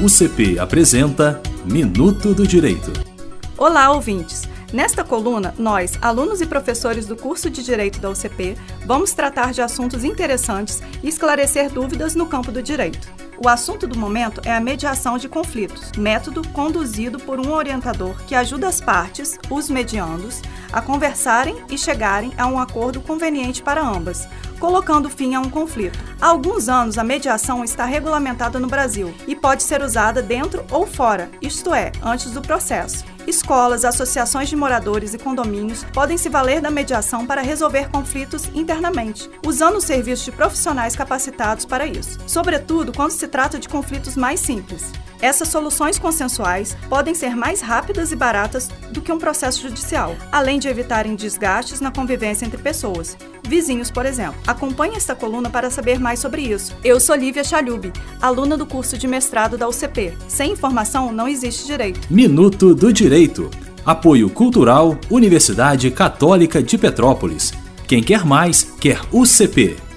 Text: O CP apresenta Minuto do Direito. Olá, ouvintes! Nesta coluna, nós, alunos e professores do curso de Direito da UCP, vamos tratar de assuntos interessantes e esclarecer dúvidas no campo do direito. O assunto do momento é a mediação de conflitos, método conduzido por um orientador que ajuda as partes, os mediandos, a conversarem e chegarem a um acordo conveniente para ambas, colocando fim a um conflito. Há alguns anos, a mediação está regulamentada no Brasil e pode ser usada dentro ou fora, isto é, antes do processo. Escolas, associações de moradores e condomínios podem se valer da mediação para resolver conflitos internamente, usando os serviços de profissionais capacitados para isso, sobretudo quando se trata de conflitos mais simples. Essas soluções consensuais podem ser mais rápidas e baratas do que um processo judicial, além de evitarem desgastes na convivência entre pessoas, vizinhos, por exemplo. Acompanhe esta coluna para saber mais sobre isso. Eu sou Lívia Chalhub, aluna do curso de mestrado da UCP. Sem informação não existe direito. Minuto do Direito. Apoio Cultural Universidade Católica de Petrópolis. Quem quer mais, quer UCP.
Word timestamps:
O 0.00 0.08
CP 0.08 0.60
apresenta 0.60 1.42
Minuto 1.64 2.32
do 2.32 2.46
Direito. 2.46 2.92
Olá, 3.56 3.90
ouvintes! 3.90 4.48
Nesta 4.72 5.02
coluna, 5.02 5.52
nós, 5.58 5.98
alunos 6.00 6.40
e 6.40 6.46
professores 6.46 7.04
do 7.04 7.16
curso 7.16 7.50
de 7.50 7.64
Direito 7.64 7.98
da 7.98 8.08
UCP, 8.08 8.56
vamos 8.86 9.12
tratar 9.12 9.52
de 9.52 9.60
assuntos 9.60 10.04
interessantes 10.04 10.80
e 11.02 11.08
esclarecer 11.08 11.68
dúvidas 11.68 12.14
no 12.14 12.26
campo 12.26 12.52
do 12.52 12.62
direito. 12.62 13.08
O 13.40 13.48
assunto 13.48 13.86
do 13.86 13.96
momento 13.96 14.40
é 14.44 14.52
a 14.52 14.60
mediação 14.60 15.16
de 15.16 15.28
conflitos, 15.28 15.92
método 15.96 16.46
conduzido 16.48 17.20
por 17.20 17.38
um 17.38 17.52
orientador 17.52 18.16
que 18.26 18.34
ajuda 18.34 18.66
as 18.66 18.80
partes, 18.80 19.38
os 19.48 19.70
mediandos, 19.70 20.42
a 20.72 20.82
conversarem 20.82 21.56
e 21.70 21.78
chegarem 21.78 22.32
a 22.36 22.48
um 22.48 22.58
acordo 22.58 23.00
conveniente 23.00 23.62
para 23.62 23.80
ambas, 23.80 24.28
colocando 24.58 25.08
fim 25.08 25.36
a 25.36 25.40
um 25.40 25.48
conflito. 25.48 25.98
Há 26.20 26.26
alguns 26.26 26.68
anos, 26.68 26.98
a 26.98 27.04
mediação 27.04 27.62
está 27.62 27.84
regulamentada 27.84 28.58
no 28.58 28.66
Brasil 28.66 29.14
e 29.26 29.36
pode 29.36 29.62
ser 29.62 29.82
usada 29.82 30.20
dentro 30.20 30.66
ou 30.72 30.84
fora, 30.84 31.30
isto 31.40 31.72
é, 31.72 31.92
antes 32.02 32.32
do 32.32 32.42
processo. 32.42 33.04
Escolas, 33.28 33.84
associações 33.84 34.48
de 34.48 34.56
moradores 34.56 35.12
e 35.12 35.18
condomínios 35.18 35.84
podem 35.92 36.16
se 36.16 36.30
valer 36.30 36.62
da 36.62 36.70
mediação 36.70 37.26
para 37.26 37.42
resolver 37.42 37.90
conflitos 37.90 38.48
internamente, 38.54 39.28
usando 39.46 39.76
os 39.76 39.84
serviços 39.84 40.24
de 40.24 40.32
profissionais 40.32 40.96
capacitados 40.96 41.66
para 41.66 41.86
isso, 41.86 42.18
sobretudo 42.26 42.90
quando 42.90 43.10
se 43.10 43.28
trata 43.28 43.58
de 43.58 43.68
conflitos 43.68 44.16
mais 44.16 44.40
simples. 44.40 44.90
Essas 45.20 45.48
soluções 45.48 45.98
consensuais 45.98 46.76
podem 46.88 47.14
ser 47.14 47.34
mais 47.34 47.60
rápidas 47.60 48.12
e 48.12 48.16
baratas 48.16 48.68
do 48.90 49.00
que 49.00 49.12
um 49.12 49.18
processo 49.18 49.62
judicial, 49.62 50.14
além 50.30 50.58
de 50.58 50.68
evitarem 50.68 51.16
desgastes 51.16 51.80
na 51.80 51.90
convivência 51.90 52.46
entre 52.46 52.58
pessoas, 52.58 53.16
vizinhos, 53.46 53.90
por 53.90 54.06
exemplo. 54.06 54.40
Acompanhe 54.46 54.96
esta 54.96 55.14
coluna 55.14 55.50
para 55.50 55.70
saber 55.70 55.98
mais 55.98 56.20
sobre 56.20 56.42
isso. 56.42 56.76
Eu 56.84 57.00
sou 57.00 57.16
Lívia 57.16 57.42
Chalhub, 57.42 57.92
aluna 58.22 58.56
do 58.56 58.66
curso 58.66 58.96
de 58.96 59.08
mestrado 59.08 59.58
da 59.58 59.68
UCP. 59.68 60.16
Sem 60.28 60.52
informação 60.52 61.12
não 61.12 61.26
existe 61.26 61.66
direito. 61.66 62.00
Minuto 62.08 62.74
do 62.74 62.92
Direito. 62.92 63.50
Apoio 63.84 64.28
Cultural 64.28 64.98
Universidade 65.10 65.90
Católica 65.90 66.62
de 66.62 66.76
Petrópolis. 66.76 67.52
Quem 67.86 68.02
quer 68.02 68.24
mais, 68.24 68.62
quer 68.78 69.00
UCP. 69.10 69.87